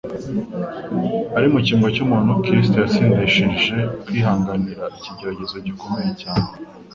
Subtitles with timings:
[1.37, 6.49] Ari mu cyimbo cy'umuntu, Kristo yatsindishije kwihanganira ikigeragezo gikomeye cyane.